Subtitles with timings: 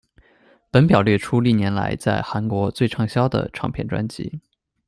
[0.71, 4.41] 本表列出历年来在韩国最畅销的唱片专辑。